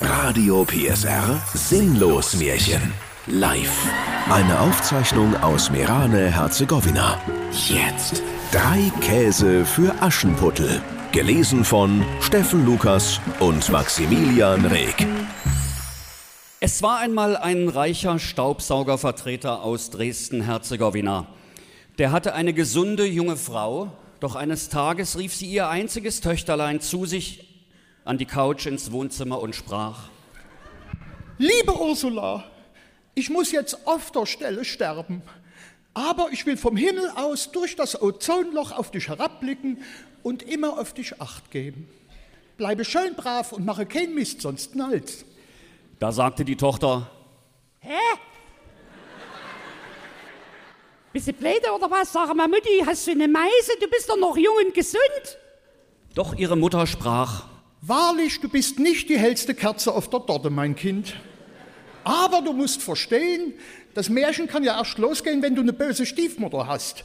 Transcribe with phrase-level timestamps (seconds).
[0.00, 2.92] Radio PSR Sinnlos Märchen.
[3.28, 3.90] Live.
[4.28, 7.18] Eine Aufzeichnung aus Merane, Herzegowina.
[7.50, 8.22] Jetzt.
[8.52, 10.82] Drei Käse für Aschenputtel.
[11.12, 15.06] Gelesen von Steffen Lukas und Maximilian Reg.
[16.60, 21.26] Es war einmal ein reicher Staubsaugervertreter aus Dresden-Herzegowina.
[21.96, 27.06] Der hatte eine gesunde junge Frau, doch eines Tages rief sie ihr einziges Töchterlein zu
[27.06, 27.45] sich
[28.06, 30.08] an die Couch ins Wohnzimmer und sprach,
[31.38, 32.44] Liebe Ursula,
[33.14, 35.22] ich muss jetzt auf der Stelle sterben,
[35.92, 39.82] aber ich will vom Himmel aus durch das Ozonloch auf dich herabblicken
[40.22, 41.88] und immer auf dich acht geben.
[42.56, 45.24] Bleibe schön brav und mache keinen Mist, sonst knallt's.
[45.98, 47.10] Da sagte die Tochter,
[47.80, 47.98] Hä?
[51.12, 52.12] Bist du blöde oder was?
[52.12, 53.72] Sag mal, Mutti, hast du eine Meise?
[53.80, 55.38] Du bist doch noch jung und gesund.
[56.14, 57.44] doch ihre Mutter sprach,
[57.82, 61.14] Wahrlich, du bist nicht die hellste Kerze auf der Torte, mein Kind.
[62.04, 63.54] Aber du musst verstehen,
[63.94, 67.04] das Märchen kann ja erst losgehen, wenn du eine böse Stiefmutter hast.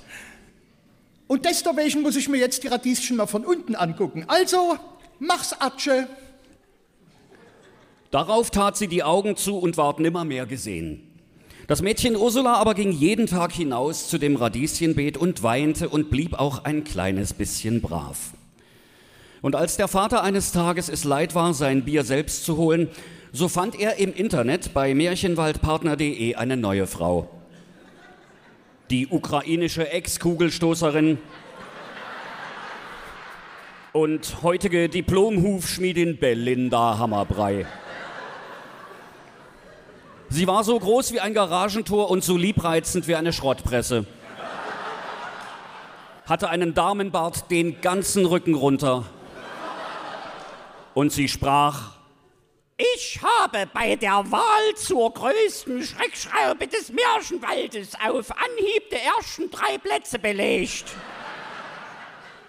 [1.27, 4.25] Und deswegen muss ich mir jetzt die Radieschen mal von unten angucken.
[4.27, 4.77] Also,
[5.19, 6.07] mach's Atsche.
[8.11, 11.07] Darauf tat sie die Augen zu und ward nimmermehr gesehen.
[11.67, 16.33] Das Mädchen Ursula aber ging jeden Tag hinaus zu dem Radieschenbeet und weinte und blieb
[16.33, 18.33] auch ein kleines bisschen brav.
[19.41, 22.89] Und als der Vater eines Tages es leid war, sein Bier selbst zu holen,
[23.31, 27.29] so fand er im Internet bei märchenwaldpartner.de eine neue Frau.
[28.91, 31.17] Die ukrainische Ex-Kugelstoßerin
[33.93, 37.65] und heutige Diplom-Hufschmiedin Belinda Hammerbrei.
[40.29, 44.05] Sie war so groß wie ein Garagentor und so liebreizend wie eine Schrottpresse.
[46.25, 49.05] Hatte einen Damenbart den ganzen Rücken runter.
[50.93, 51.97] Und sie sprach,
[52.77, 59.77] Ich habe bei der Wahl zur größten Schreckschraube des Märchenwaldes auf Anhieb der ersten drei
[59.77, 60.85] Plätze belegt.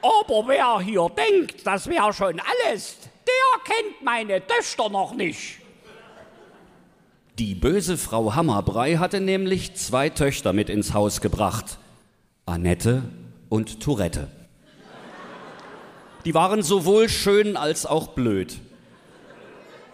[0.02, 5.58] Aber wer hier denkt, das wäre schon alles, der kennt meine Töchter noch nicht.
[7.38, 11.78] die böse Frau Hammerbrei hatte nämlich zwei Töchter mit ins Haus gebracht.
[12.46, 13.04] Annette
[13.48, 14.28] und Tourette.
[16.24, 18.58] Die waren sowohl schön als auch blöd.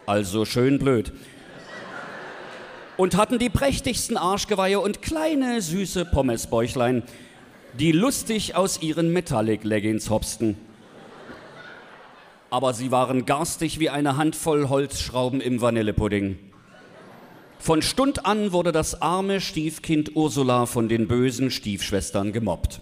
[0.06, 1.12] Also schön blöd.
[2.96, 7.02] Und hatten die prächtigsten Arschgeweihe und kleine süße Pommesbäuchlein,
[7.78, 10.56] die lustig aus ihren Metallic Leggings hopsten.
[12.50, 16.38] Aber sie waren garstig wie eine Handvoll Holzschrauben im Vanillepudding.
[17.58, 22.80] Von Stund an wurde das arme Stiefkind Ursula von den bösen Stiefschwestern gemobbt,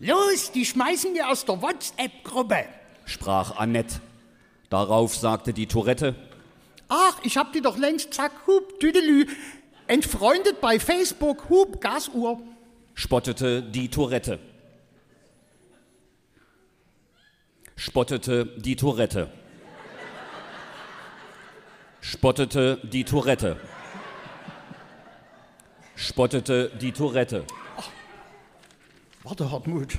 [0.00, 2.64] Los, die schmeißen wir aus der WhatsApp-Gruppe.
[3.04, 4.00] sprach Annette.
[4.70, 6.14] Darauf sagte die Tourette,
[6.88, 9.26] Ach, ich hab die doch längst, zack, hup, tüdelü.
[9.86, 12.40] Entfreundet bei Facebook, hup, Gasuhr.
[12.94, 14.38] spottete die Tourette.
[17.76, 19.30] Spottete die Tourette.
[22.00, 23.56] Spottete die Tourette.
[25.94, 27.44] Spottete die Tourette.
[29.22, 29.98] Warte, Hartmut.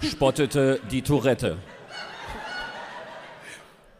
[0.00, 1.58] Spottete die Tourette.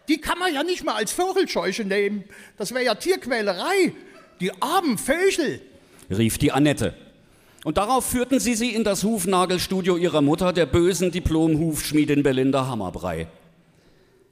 [0.07, 2.23] Die kann man ja nicht mal als Vogelscheuche nehmen.
[2.57, 3.93] Das wäre ja Tierquälerei.
[4.41, 5.61] Die armen Vögel.
[6.09, 6.95] rief die Annette.
[7.65, 13.27] Und darauf führten sie sie in das Hufnagelstudio ihrer Mutter, der bösen Diplom-Hufschmiedin Belinda Hammerbrei.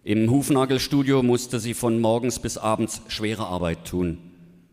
[0.05, 4.19] Im Hufnagelstudio musste sie von morgens bis abends schwere Arbeit tun.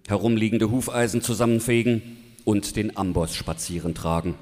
[0.08, 4.36] Herumliegende Hufeisen zusammenfegen und den Amboss spazieren tragen.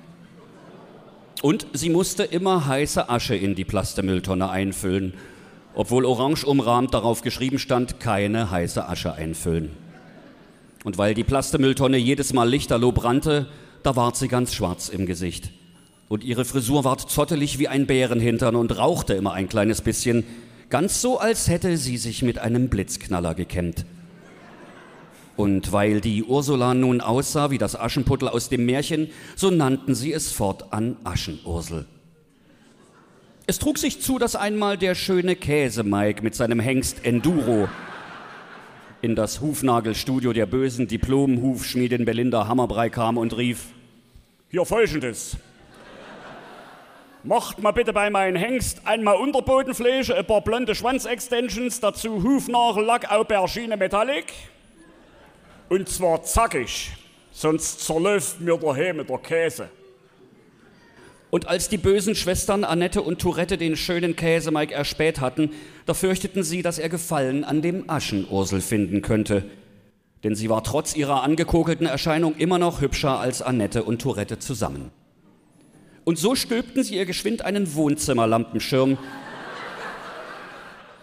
[1.42, 5.14] Und sie musste immer heiße Asche in die Plastemülltonne einfüllen,
[5.74, 9.70] obwohl orange umrahmt darauf geschrieben stand, keine heiße Asche einfüllen.
[10.84, 13.48] Und weil die Plastemülltonne jedes Mal lichterloh brannte,
[13.84, 15.52] da ward sie ganz schwarz im Gesicht.
[16.10, 20.26] Und ihre Frisur ward zottelig wie ein Bärenhintern und rauchte immer ein kleines bisschen,
[20.70, 23.86] ganz so, als hätte sie sich mit einem Blitzknaller gekämmt.
[25.40, 30.12] Und weil die Ursula nun aussah wie das Aschenputtel aus dem Märchen, so nannten sie
[30.12, 31.86] es fortan Aschenursel.
[33.48, 37.70] Es trug sich zu, dass einmal der schöne Käsemeig mit seinem Hengst Enduro
[39.02, 43.68] in das Hufnagelstudio der bösen Diplom-Hufschmiedin Belinda Hammerbrei kam und rief:
[44.50, 45.38] Hier folgendes.
[47.24, 53.10] Macht mal bitte bei meinen Hengst einmal Unterbodenfläche, ein paar blonde Schwanzextensions, dazu Hufnagel, Lack,
[53.10, 54.26] Aubergine, Metallic.
[55.70, 56.92] Und zwar zackig,
[57.32, 59.70] sonst zerläuft mir der Häme der Käse.
[61.30, 65.52] Und als die bösen Schwestern Annette und Tourette den schönen Käsemeig erspäht hatten,
[65.86, 69.46] da fürchteten sie, dass er Gefallen an dem Aschenursel finden könnte.
[70.24, 74.90] Denn sie war trotz ihrer angekokelten Erscheinung immer noch hübscher als Annette und Tourette zusammen.
[76.04, 78.98] Und so stülpten sie ihr geschwind einen Wohnzimmerlampenschirm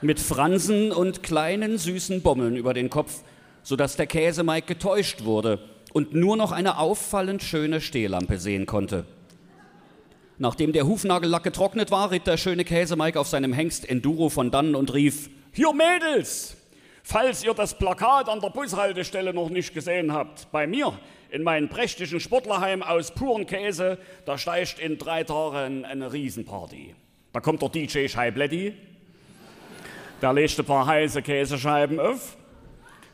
[0.03, 3.23] mit Fransen und kleinen süßen Bommeln über den Kopf,
[3.67, 5.59] sodass der Käsemeig getäuscht wurde
[5.93, 9.05] und nur noch eine auffallend schöne Stehlampe sehen konnte.
[10.39, 14.77] Nachdem der Hufnagellack getrocknet war, ritt der schöne Käsemeig auf seinem Hengst Enduro von dannen
[14.77, 16.57] und rief: Hier Mädels!
[17.03, 20.97] Falls ihr das Plakat an der Bushaltestelle noch nicht gesehen habt, bei mir
[21.31, 26.95] in meinem prächtigen Sportlerheim aus puren Käse, da steigt in drei Tagen eine Riesenparty.
[27.33, 28.75] Da kommt der DJ Scheibletti,
[30.23, 32.37] der legt ein paar heiße Käsescheiben auf.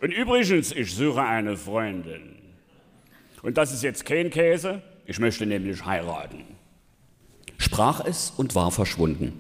[0.02, 2.37] Und übrigens, ich suche eine Freundin.
[3.43, 6.44] Und das ist jetzt kein Käse, ich möchte nämlich heiraten
[7.72, 9.32] sprach es und war verschwunden.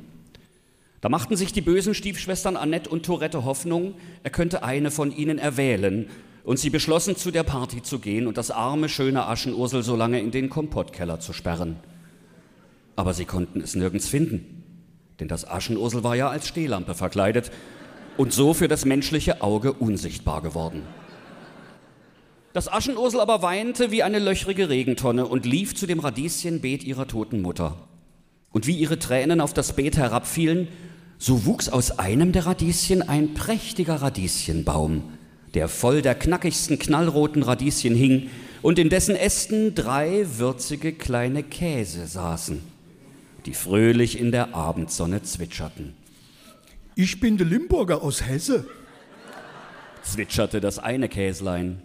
[1.02, 5.38] Da machten sich die bösen Stiefschwestern Annette und Tourette Hoffnung, er könnte eine von ihnen
[5.38, 6.08] erwählen,
[6.44, 10.18] und sie beschlossen, zu der Party zu gehen und das arme, schöne Aschenursel so lange
[10.18, 11.76] in den Kompottkeller zu sperren.
[12.96, 14.64] Aber sie konnten es nirgends finden,
[15.20, 17.52] denn das Aschenursel war ja als Stehlampe verkleidet
[18.16, 20.82] und so für das menschliche Auge unsichtbar geworden.
[22.52, 27.40] Das Aschenursel aber weinte wie eine löchrige Regentonne und lief zu dem Radieschenbeet ihrer toten
[27.40, 27.76] Mutter.
[28.50, 30.68] Und wie ihre Tränen auf das Beet herabfielen,
[31.16, 35.04] so wuchs aus einem der Radieschen ein prächtiger Radieschenbaum,
[35.54, 38.28] der voll der knackigsten knallroten Radieschen hing
[38.60, 42.60] und in dessen Ästen drei würzige kleine Käse saßen,
[43.46, 45.94] die fröhlich in der Abendsonne zwitscherten.
[46.94, 48.66] Ich bin der Limburger aus Hesse,
[50.02, 51.82] zwitscherte das eine Käslein.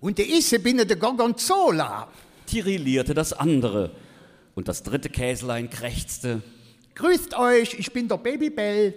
[0.00, 2.08] Und der Isse bin der Gorgonzola,
[2.46, 3.92] tirillierte das andere
[4.56, 6.42] und das dritte Käslein krächzte.
[6.96, 8.94] Grüßt euch, ich bin der Babybell.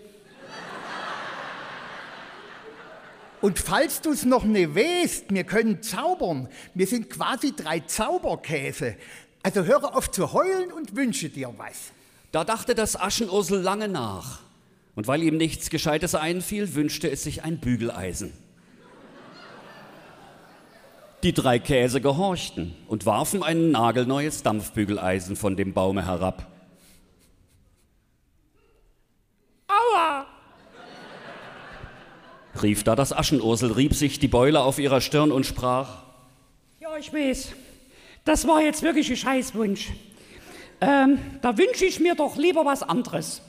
[3.41, 6.47] Und falls du es noch nicht weißt, wir können zaubern.
[6.73, 8.95] Wir sind quasi drei Zauberkäse.
[9.43, 11.91] Also höre auf zu heulen und wünsche dir was.
[12.31, 14.39] Da dachte das Aschenursel lange nach.
[14.95, 18.33] Und weil ihm nichts Gescheites einfiel, wünschte es sich ein Bügeleisen.
[21.23, 26.51] Die drei Käse gehorchten und warfen ein nagelneues Dampfbügeleisen von dem Baume herab.
[29.67, 30.27] Aua!
[32.61, 36.03] rief da das Aschenursel, rieb sich die Beule auf ihrer Stirn und sprach:
[36.79, 37.53] Ja, ich weiß,
[38.25, 39.91] das war jetzt wirklich ein Scheißwunsch.
[40.81, 43.41] Ähm, da wünsche ich mir doch lieber was anderes.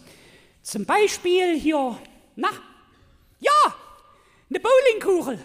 [0.65, 1.95] Zum Beispiel hier,
[2.37, 2.49] na,
[3.39, 3.75] ja,
[4.49, 5.39] eine Bowlingkugel.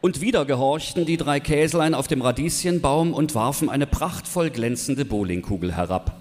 [0.00, 5.76] Und wieder gehorchten die drei Käslein auf dem Radieschenbaum und warfen eine prachtvoll glänzende Bowlingkugel
[5.76, 6.18] herab.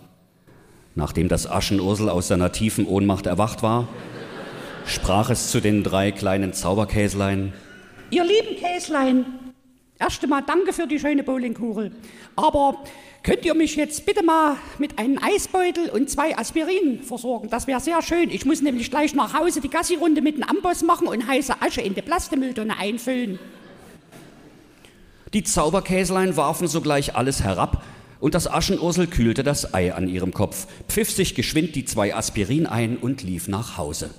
[0.95, 3.87] Nachdem das Aschenursel aus seiner tiefen Ohnmacht erwacht war,
[4.85, 7.53] sprach es zu den drei kleinen Zauberkäslein.
[8.09, 9.25] Ihr lieben Käslein,
[9.97, 11.93] erst einmal danke für die schöne Bowlingkugel.
[12.35, 12.83] Aber
[13.23, 17.49] könnt ihr mich jetzt bitte mal mit einem Eisbeutel und zwei Aspirin versorgen?
[17.49, 18.29] Das wäre sehr schön.
[18.29, 21.81] Ich muss nämlich gleich nach Hause die Gassi-Runde mit dem Amboss machen und heiße Asche
[21.81, 23.39] in die Plastemülltonne einfüllen.
[25.33, 27.83] Die Zauberkäslein warfen sogleich alles herab,
[28.19, 32.65] und das Aschenursel kühlte das Ei an ihrem Kopf, pfiff sich geschwind die zwei Aspirin
[32.65, 34.09] ein und lief nach Hause.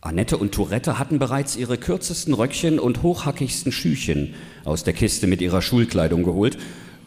[0.00, 4.34] Annette und Tourette hatten bereits ihre kürzesten Röckchen und hochhackigsten Schüchen
[4.64, 6.58] aus der Kiste mit ihrer Schulkleidung geholt,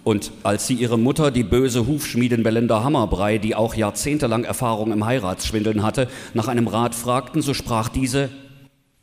[0.03, 5.05] und als sie ihre Mutter, die böse Hufschmiedin Belinda Hammerbrei, die auch jahrzehntelang Erfahrung im
[5.05, 8.29] Heiratsschwindeln hatte, nach einem Rat fragten, so sprach diese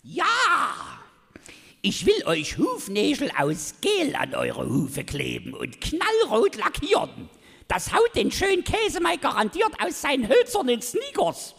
[0.02, 0.24] Ja,
[1.82, 7.28] ich will euch Hufnägel aus Gel an eure Hufe kleben und knallrot lackieren.
[7.68, 11.55] Das haut den schönen Käse mal garantiert aus seinen hölzernen Sneakers.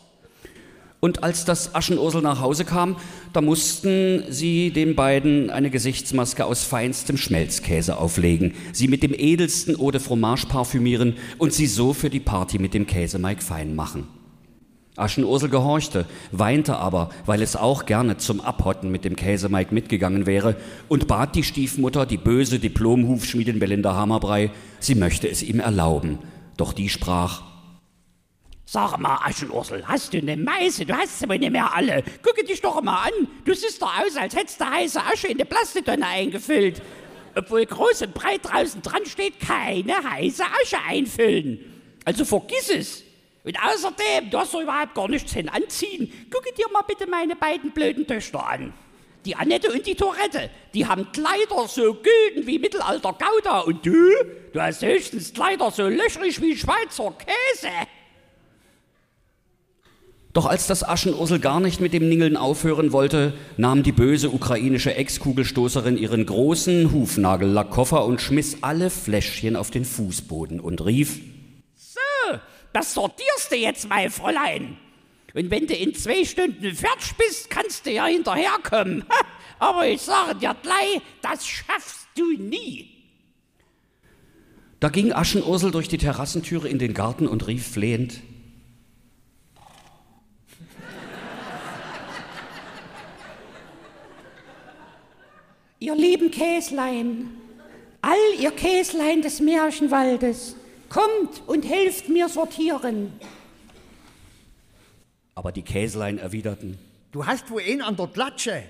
[0.99, 2.97] Und als das Aschenursel nach Hause kam,
[3.31, 9.79] da mussten sie den beiden eine Gesichtsmaske aus feinstem Schmelzkäse auflegen, sie mit dem edelsten
[9.79, 14.07] Eau de Fromage parfümieren und sie so für die Party mit dem Käsemeig fein machen.
[14.95, 20.55] Aschenursel gehorchte, weinte aber, weil es auch gerne zum Abhotten mit dem Käsemeig mitgegangen wäre
[20.87, 24.49] und bat die Stiefmutter, die böse Diplomhufschmiedin Belinda Hammerbrei,
[24.79, 26.17] sie möchte es ihm erlauben.
[26.57, 27.43] Doch die sprach,
[28.69, 30.85] Sag mal, Aschenursel, hast du eine Meise?
[30.85, 32.03] Du hast sie wohl nicht mehr alle.
[32.21, 33.27] Gucke dich doch mal an.
[33.45, 36.81] Du siehst doch aus, als hättest du heiße Asche in die Plastiktonne eingefüllt.
[37.33, 41.59] Obwohl groß und breit draußen dran steht, keine heiße Asche einfüllen.
[42.03, 43.03] Also vergiss es.
[43.45, 46.27] Und außerdem, du hast doch überhaupt gar nichts hin anziehen.
[46.29, 48.73] Gucke dir mal bitte meine beiden blöden Töchter an.
[49.23, 53.61] Die Annette und die Tourette, die haben Kleider so gülden wie Mittelalter Gouda.
[53.61, 54.11] Und du?
[54.51, 57.71] Du hast höchstens Kleider so löchrig wie Schweizer Käse.
[60.37, 64.93] Doch als das Aschenursel gar nicht mit dem Ningeln aufhören wollte, nahm die böse ukrainische
[64.93, 71.21] Ex-Kugelstoßerin ihren großen Hufnagellackkoffer und schmiss alle Fläschchen auf den Fußboden und rief:
[71.75, 72.37] So,
[72.71, 74.77] das sortierst du jetzt, mein Fräulein.
[75.33, 79.05] Und wenn du in zwei Stunden fertig bist, kannst du ja hinterherkommen.
[79.57, 82.91] Aber ich sage dir gleich, das schaffst du nie.
[84.79, 88.21] Da ging Aschenursel durch die Terrassentüre in den Garten und rief flehend:
[95.87, 97.29] Ihr lieben Käslein,
[98.01, 100.57] all ihr Käslein des Märchenwaldes,
[100.89, 103.13] kommt und helft mir sortieren.
[105.33, 106.77] Aber die Käslein erwiderten:
[107.13, 108.63] Du hast wohl einen an der Klatsche.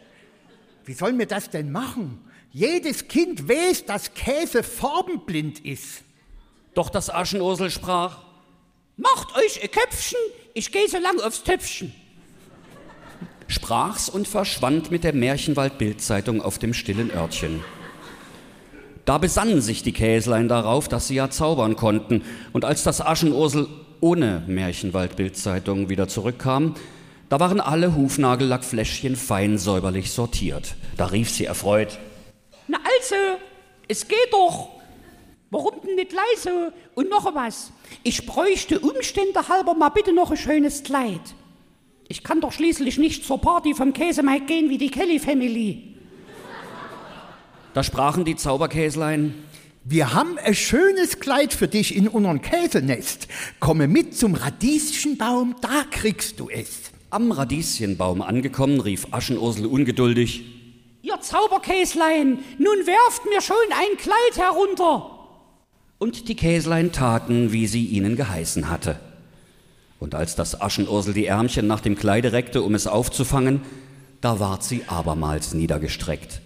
[0.86, 2.24] Wie sollen wir das denn machen?
[2.52, 6.04] Jedes Kind weiß, dass Käse farbenblind ist.
[6.76, 8.26] Doch das Aschenursel sprach:
[8.96, 10.20] Macht euch ein Köpfchen,
[10.54, 11.96] ich gehe so lang aufs Töpfchen.
[13.48, 17.64] Sprach's und verschwand mit der Märchenwald-Bildzeitung auf dem stillen Örtchen.
[19.06, 23.68] Da besannen sich die Käslein darauf, dass sie ja zaubern konnten, und als das Aschenursel
[24.02, 26.76] ohne Märchenwald-Bildzeitung wieder zurückkam,
[27.30, 30.76] da waren alle Hufnagellackfläschchen fein säuberlich sortiert.
[30.96, 31.98] Da rief sie erfreut:
[32.68, 33.16] Na also,
[33.88, 34.70] es geht doch.
[35.50, 36.74] Warum denn nicht leise?
[36.96, 37.72] Und noch was.
[38.04, 41.22] Ich bräuchte Umstände halber mal bitte noch ein schönes Kleid.
[42.10, 45.96] Ich kann doch schließlich nicht zur Party vom Käsemike gehen wie die Kelly Family.
[47.74, 49.34] Da sprachen die Zauberkäslein:
[49.84, 53.28] Wir haben ein schönes Kleid für dich in unserem Käsenest.
[53.60, 56.92] Komme mit zum Radieschenbaum, da kriegst du es.
[57.10, 60.46] Am Radieschenbaum angekommen, rief Aschenursel ungeduldig:
[61.02, 65.12] Ihr Zauberkäslein, nun werft mir schon ein Kleid herunter.
[66.00, 69.00] Und die Käslein taten, wie sie ihnen geheißen hatte.
[70.00, 73.62] Und als das Aschenursel die Ärmchen nach dem Kleide reckte, um es aufzufangen,
[74.22, 76.42] da ward sie abermals niedergestreckt.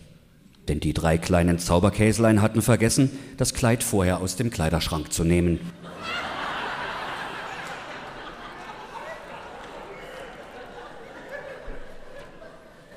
[0.67, 5.59] Denn die drei kleinen Zauberkäslein hatten vergessen, das Kleid vorher aus dem Kleiderschrank zu nehmen.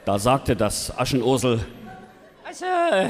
[0.04, 1.64] Da sagte das Aschenursel,
[2.46, 2.66] Also,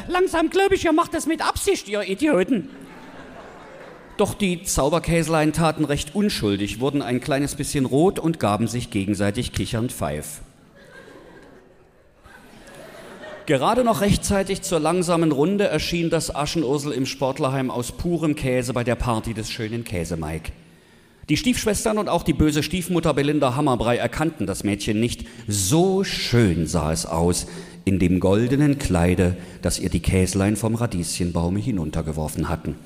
[0.06, 2.70] langsam glaube ich, ihr macht das mit Absicht, ihr Idioten.
[4.16, 9.52] Doch die Zauberkäslein taten recht unschuldig, wurden ein kleines bisschen rot und gaben sich gegenseitig
[9.52, 10.40] kichernd Pfeif.
[13.46, 18.84] Gerade noch rechtzeitig zur langsamen Runde erschien das Aschenursel im Sportlerheim aus purem Käse bei
[18.84, 20.52] der Party des schönen Käsemike.
[21.28, 25.26] Die Stiefschwestern und auch die böse Stiefmutter Belinda Hammerbrei erkannten das Mädchen nicht.
[25.48, 27.46] So schön sah es aus
[27.84, 32.76] in dem goldenen Kleide, das ihr die Käslein vom Radieschenbaume hinuntergeworfen hatten.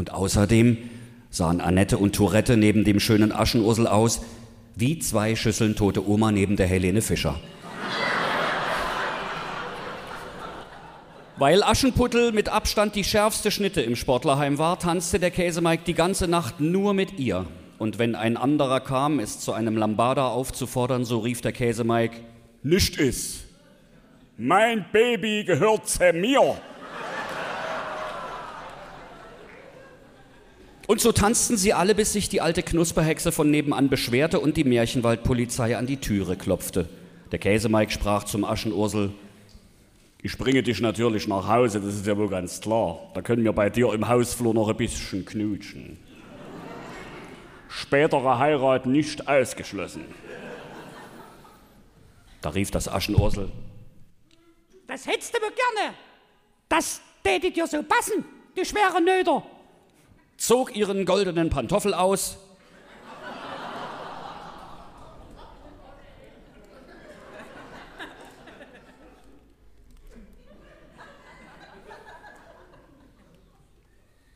[0.00, 0.78] Und außerdem
[1.28, 4.22] sahen Annette und Tourette neben dem schönen Aschenursel aus
[4.74, 7.38] wie zwei Schüsseln tote Oma neben der Helene Fischer.
[11.36, 16.28] Weil Aschenputtel mit Abstand die schärfste Schnitte im Sportlerheim war, tanzte der Käsemike die ganze
[16.28, 17.44] Nacht nur mit ihr.
[17.76, 22.16] Und wenn ein anderer kam, es zu einem Lambada aufzufordern, so rief der Käsemike,
[22.62, 23.44] Nicht ist.
[24.38, 26.56] Mein Baby gehört zu mir.
[30.90, 34.64] Und so tanzten sie alle, bis sich die alte Knusperhexe von nebenan beschwerte und die
[34.64, 36.88] Märchenwaldpolizei an die Türe klopfte.
[37.30, 39.12] Der Käsemike sprach zum Aschenursel,
[40.20, 43.08] Ich bringe dich natürlich nach Hause, das ist ja wohl ganz klar.
[43.14, 45.96] Da können wir bei dir im Hausflur noch ein bisschen knutschen.
[47.68, 50.06] Spätere Heirat nicht ausgeschlossen.
[52.40, 53.48] da rief das Aschenursel,
[54.88, 55.94] Das hättest du wohl gerne.
[56.68, 58.24] Das täte dir so passen,
[58.56, 59.44] du schwere Nöter.
[60.40, 62.38] Zog ihren goldenen Pantoffel aus,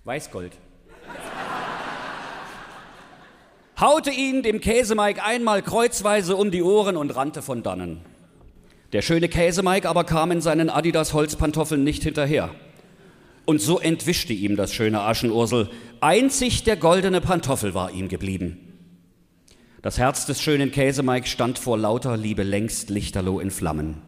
[0.07, 0.53] Weißgold.
[3.81, 8.03] haute ihn dem Käsemike einmal kreuzweise um die Ohren und rannte von dannen.
[8.93, 12.51] Der schöne Käsemike aber kam in seinen Adidas Holzpantoffeln nicht hinterher.
[13.47, 15.69] Und so entwischte ihm das schöne Aschenursel.
[16.05, 18.59] Einzig der goldene Pantoffel war ihm geblieben.
[19.81, 24.03] Das Herz des schönen Käsemike stand vor lauter Liebe längst lichterloh in Flammen.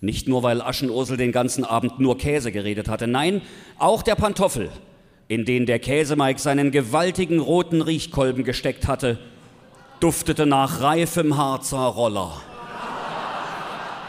[0.00, 3.40] Nicht nur, weil Aschenursel den ganzen Abend nur Käse geredet hatte, nein,
[3.78, 4.68] auch der Pantoffel,
[5.28, 9.20] in den der Käsemike seinen gewaltigen roten Riechkolben gesteckt hatte,
[10.00, 12.42] duftete nach reifem Harzer Roller.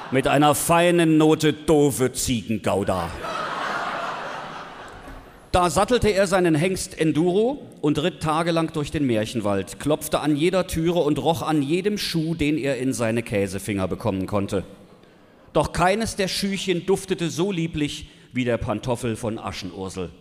[0.10, 3.12] mit einer feinen Note doofe Ziegengouda.
[5.58, 10.68] Da sattelte er seinen Hengst Enduro und ritt tagelang durch den Märchenwald, klopfte an jeder
[10.68, 14.66] Türe und roch an jedem Schuh, den er in seine Käsefinger bekommen konnte.
[15.54, 20.12] Doch keines der Schüchen duftete so lieblich wie der Pantoffel von Aschenursel.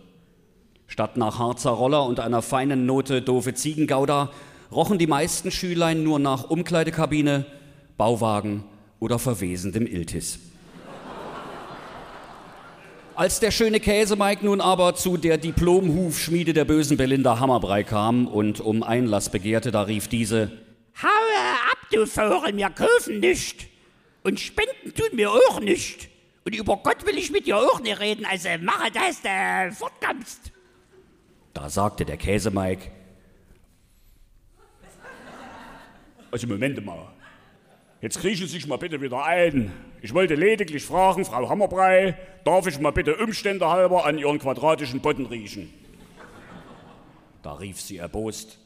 [0.87, 4.31] Statt nach Harzer Roller und einer feinen Note doofe Ziegengouda
[4.71, 7.45] rochen die meisten Schülein nur nach Umkleidekabine,
[7.95, 8.63] Bauwagen
[8.99, 10.39] oder verwesendem Iltis.
[13.17, 18.59] Als der schöne Käsemike nun aber zu der Diplomhufschmiede der bösen Belinda Hammerbrei kam und
[18.59, 20.51] um Einlass begehrte, da rief diese:
[21.01, 21.39] Haue
[21.71, 23.69] ab, du Vögel, wir kaufen nicht.
[24.21, 26.09] Und spenden tun mir auch nicht.
[26.45, 30.51] Und über Gott will ich mit dir auch nicht reden, also mache, dass du fortkommst.
[31.55, 32.91] Da sagte der Käsemike:
[36.29, 37.16] Also Moment mal.
[38.01, 39.73] Jetzt kriechen Sie sich mal bitte wieder ein.
[40.01, 45.01] Ich wollte lediglich fragen, Frau Hammerbrei, darf ich mal bitte Umstände halber an Ihren quadratischen
[45.01, 45.73] Boden riechen?
[47.41, 48.59] Da rief sie erbost.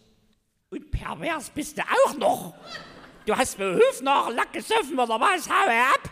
[0.69, 2.53] Und pervers bist du auch noch.
[3.25, 5.47] Du hast mir Hüf nach Lack gesoffen oder was?
[5.47, 6.09] Hau ab.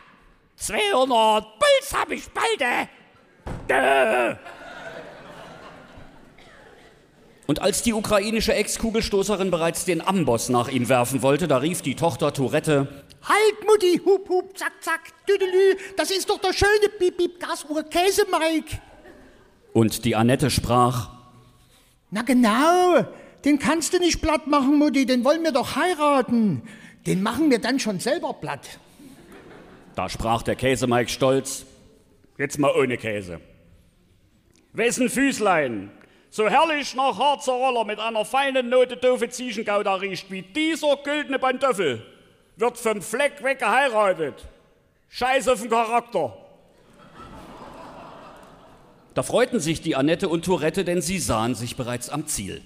[0.55, 2.61] 200 Puls hab ich bald.
[2.61, 2.87] äh.
[3.67, 4.35] Dö.
[7.47, 11.95] Und als die ukrainische Ex-Kugelstoßerin bereits den Amboss nach ihm werfen wollte, da rief die
[11.95, 12.87] Tochter Tourette:
[13.23, 17.83] Halt, Mutti, hup, hup, zack, zack, düdelü, das ist doch der schöne Bip, Bip, Gasuhr
[17.83, 18.79] Käse-Mike.
[19.73, 21.09] Und die Annette sprach:
[22.11, 23.05] Na genau,
[23.45, 26.63] den kannst du nicht platt machen, Mutti, den wollen wir doch heiraten.
[27.05, 28.79] Den machen wir dann schon selber platt.
[29.95, 31.65] Da sprach der Käsemike stolz:
[32.37, 33.41] Jetzt mal ohne Käse.
[34.73, 35.91] Wessen Füßlein
[36.31, 41.39] so herrlich nach Harzer Roller mit einer feinen Note doofe Zieschengouda riecht wie dieser güldene
[41.39, 42.05] Pantoffel,
[42.59, 44.47] wird vom Fleck weg geheiratet.
[45.09, 46.37] Scheiß auf den Charakter.
[49.13, 52.61] Da freuten sich die Annette und Tourette, denn sie sahen sich bereits am Ziel.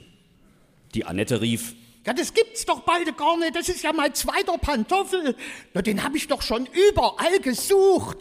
[0.94, 1.74] Die Annette rief:
[2.06, 3.56] Ja, das gibt's doch beide gar nicht.
[3.56, 5.36] Das ist ja mein zweiter Pantoffel.
[5.74, 8.18] Na, den habe ich doch schon überall gesucht.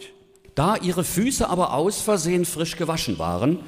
[0.54, 3.60] Da ihre Füße aber aus Versehen frisch gewaschen waren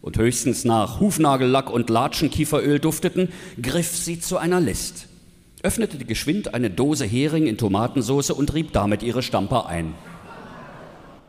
[0.00, 5.07] und höchstens nach Hufnagellack und Latschenkieferöl dufteten, griff sie zu einer List,
[5.62, 9.94] öffnete geschwind eine Dose Hering in Tomatensauce und rieb damit ihre Stamper ein.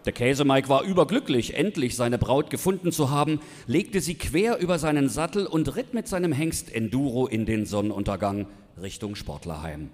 [0.06, 5.10] Der Käsemike war überglücklich, endlich seine Braut gefunden zu haben, legte sie quer über seinen
[5.10, 8.48] Sattel und ritt mit seinem Hengst Enduro in den Sonnenuntergang
[8.82, 9.90] Richtung Sportlerheim.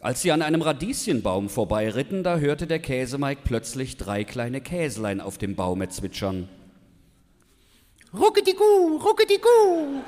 [0.00, 5.38] Als sie an einem Radieschenbaum vorbeiritten, da hörte der Käsemike plötzlich drei kleine Käslein auf
[5.38, 6.48] dem Baume zwitschern.
[8.14, 10.02] Ruckedigu, ruckedigu.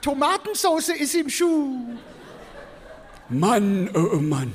[0.00, 1.78] Tomatensauce ist im Schuh.
[3.32, 4.52] Mann, oh Mann.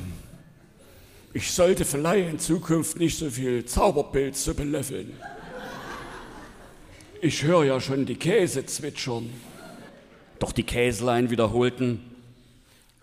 [1.34, 5.14] Ich sollte vielleicht in Zukunft nicht so viel Zauberpilze belöffeln.
[7.22, 9.30] Ich höre ja schon die Käse zwitschern.
[10.40, 12.00] Doch die Käslein wiederholten,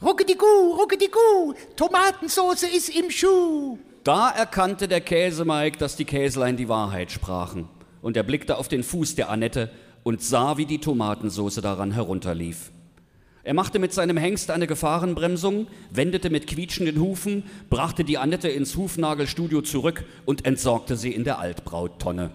[0.03, 1.55] Ruckedigu, ruckedigu.
[1.77, 3.79] Tomatensauce ist im Schuh.
[4.03, 7.69] Da erkannte der Käsemike, dass die Käslein die Wahrheit sprachen.
[8.03, 9.71] Und er blickte auf den Fuß der Annette
[10.03, 12.71] und sah, wie die Tomatensauce daran herunterlief.
[13.45, 18.75] Er machte mit seinem Hengst eine Gefahrenbremsung, wendete mit quietschenden Hufen, brachte die Annette ins
[18.75, 22.31] Hufnagelstudio zurück und entsorgte sie in der Altbrauttonne.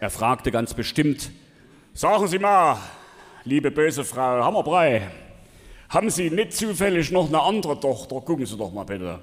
[0.00, 1.30] Er fragte ganz bestimmt,
[1.92, 2.78] Sagen Sie mal,
[3.44, 5.08] liebe böse Frau Hammerbrei,
[5.88, 8.20] haben Sie nicht zufällig noch eine andere Tochter?
[8.20, 9.18] Gucken Sie doch mal bitte.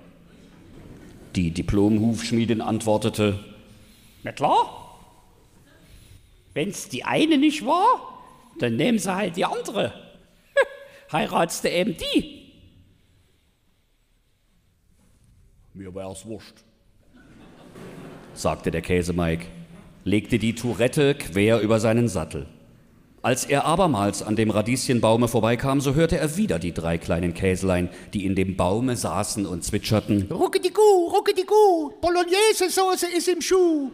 [1.36, 3.40] die Diplomhufschmiedin antwortete,
[4.24, 4.80] Na klar.
[6.54, 8.13] Wenn's die eine nicht war,
[8.60, 9.94] dann nehmen sie halt die andere.
[11.12, 12.44] Heiratst du eben die?
[15.74, 16.64] Mir wär's wurscht.
[18.36, 19.48] sagte der Käsemike,
[20.04, 22.48] legte die Tourette quer über seinen Sattel.
[23.24, 27.90] Als er abermals an dem Radieschenbaume vorbeikam, so hörte er wieder die drei kleinen Käslein,
[28.14, 30.28] die in dem Baume saßen und zwitscherten.
[30.30, 31.94] Ruckedigu, ruckedigu.
[32.02, 33.92] Bolognese-Sauce ist im Schuh.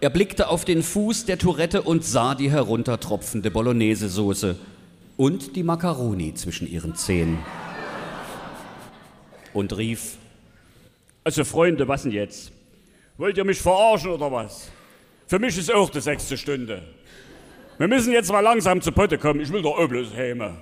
[0.00, 4.56] Er blickte auf den Fuß der Tourette und sah die heruntertropfende Bolognese-Soße
[5.16, 7.38] und die Makaroni zwischen ihren Zehen.
[9.54, 10.18] Und rief,
[11.24, 12.52] Also Freunde, was denn jetzt?
[13.16, 14.68] Wollt ihr mich verarschen oder was?
[15.26, 16.82] Für mich ist auch die sechste Stunde.
[17.78, 19.40] Wir müssen jetzt mal langsam zu Potte kommen.
[19.40, 20.58] Ich will doch Obles häme.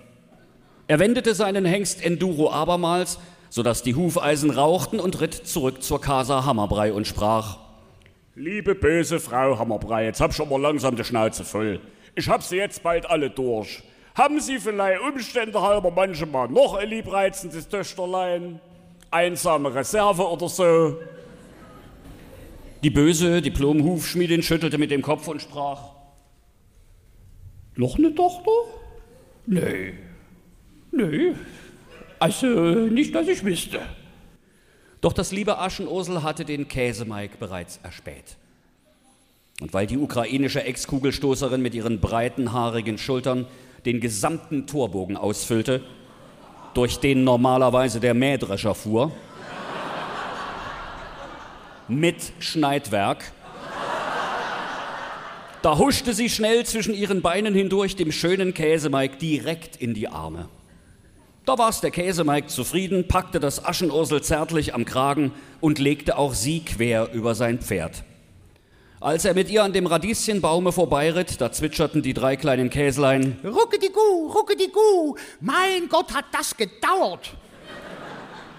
[0.86, 3.18] Er wendete seinen Hengst Enduro abermals,
[3.50, 7.63] sodass die Hufeisen rauchten und ritt zurück zur Casa Hammerbrei und sprach,
[8.36, 11.80] Liebe böse Frau Hammerbrei, jetzt hab ich aber langsam die Schnauze voll.
[12.14, 13.82] Ich hab sie jetzt bald alle durch.
[14.14, 18.60] Haben Sie vielleicht Umstände halber manchmal noch ein liebreizendes Töchterlein?
[19.14, 20.98] einsame Reserve oder so.
[22.82, 25.92] Die böse Diplom-Hufschmiedin schüttelte mit dem Kopf und sprach:
[27.76, 28.50] Noch eine Tochter?
[29.46, 29.94] Nee.
[30.90, 31.32] Nee.
[32.18, 33.80] Also nicht, dass ich wüsste.
[35.04, 38.38] Doch das liebe Aschenursel hatte den Käsemeig bereits erspäht.
[39.60, 43.44] Und weil die ukrainische Ex-Kugelstoßerin mit ihren breiten, haarigen Schultern
[43.84, 45.82] den gesamten Torbogen ausfüllte,
[46.72, 49.12] durch den normalerweise der Mähdrescher fuhr,
[51.86, 53.30] mit Schneidwerk,
[55.60, 60.48] da huschte sie schnell zwischen ihren Beinen hindurch dem schönen Käsemeig direkt in die Arme.
[61.46, 66.60] Da war's der Käsemeig zufrieden, packte das Aschenursel zärtlich am Kragen und legte auch sie
[66.60, 68.02] quer über sein Pferd.
[68.98, 73.36] Als er mit ihr an dem Radieschenbaume vorbeiritt, da zwitscherten die drei kleinen Käslein.
[73.44, 75.16] Rucke die Kuh, rucke die Kuh.
[75.40, 77.34] Mein Gott, hat das gedauert.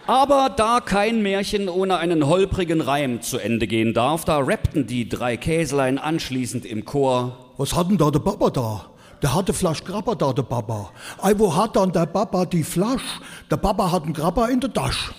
[0.06, 5.10] Aber da kein Märchen ohne einen holprigen Reim zu Ende gehen darf, da rappten die
[5.10, 7.52] drei Käslein anschließend im Chor.
[7.58, 8.95] Was hat denn da der Papa da?
[9.22, 10.92] Der hatte Flasch Grappa da, der Papa.
[11.22, 13.20] Ei, wo hat dann der Papa die Flasch?
[13.50, 15.14] Der Papa hat einen Grappa in der Tasche.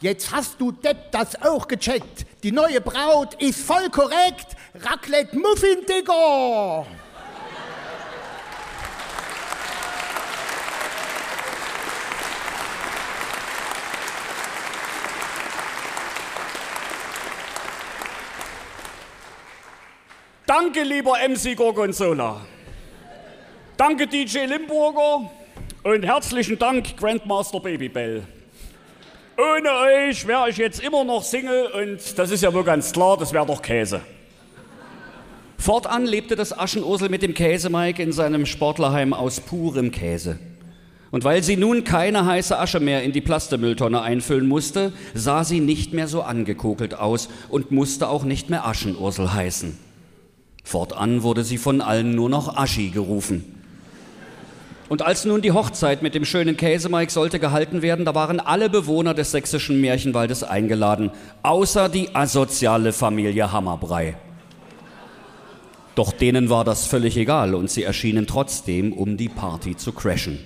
[0.00, 2.26] Jetzt hast du Depp das auch gecheckt.
[2.42, 4.56] Die neue Braut ist voll korrekt.
[4.74, 6.84] Raclette Muffin, Digga.
[20.56, 22.40] Danke, lieber MC Gorgonzola.
[23.76, 25.28] Danke, DJ Limburger.
[25.82, 28.22] Und herzlichen Dank, Grandmaster Babybell.
[29.36, 29.68] Ohne
[30.08, 33.32] euch wäre ich jetzt immer noch Single und das ist ja wohl ganz klar, das
[33.32, 34.00] wäre doch Käse.
[35.58, 40.38] Fortan lebte das Aschenursel mit dem Käsemeig in seinem Sportlerheim aus purem Käse.
[41.10, 45.58] Und weil sie nun keine heiße Asche mehr in die Plastemülltonne einfüllen musste, sah sie
[45.58, 49.83] nicht mehr so angekokelt aus und musste auch nicht mehr Aschenursel heißen.
[50.64, 53.44] Fortan wurde sie von allen nur noch Aschi gerufen.
[54.88, 58.68] Und als nun die Hochzeit mit dem schönen Käsemeig sollte gehalten werden, da waren alle
[58.68, 61.10] Bewohner des sächsischen Märchenwaldes eingeladen,
[61.42, 64.16] außer die asoziale Familie Hammerbrei.
[65.94, 70.38] Doch denen war das völlig egal und sie erschienen trotzdem, um die Party zu crashen.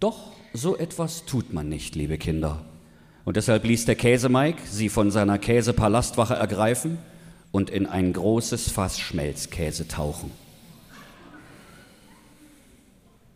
[0.00, 2.64] Doch so etwas tut man nicht, liebe Kinder.
[3.24, 6.98] Und deshalb ließ der Käsemeig sie von seiner Käsepalastwache ergreifen
[7.52, 10.30] und in ein großes Fass Schmelzkäse tauchen.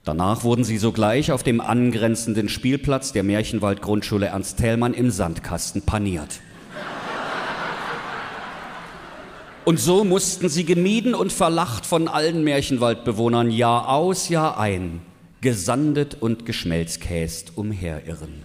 [0.04, 6.40] Danach wurden sie sogleich auf dem angrenzenden Spielplatz der Märchenwald-Grundschule Ernst Thälmann im Sandkasten paniert.
[9.64, 15.00] Und so mussten sie gemieden und verlacht von allen Märchenwaldbewohnern Jahr aus, Jahr ein,
[15.40, 18.44] gesandet und geschmelzkäst umherirren.